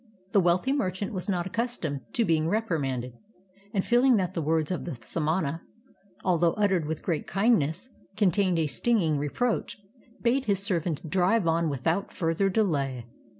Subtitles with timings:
[0.31, 3.13] The wealthy merchant was not accustomed to being reprimanded,
[3.71, 5.61] and feeling that the words of the samana,
[6.23, 9.77] although uttered with great kindness, contained a 45 INDL\ stinging reproach,
[10.23, 13.05] bade his servant drive on without further delay.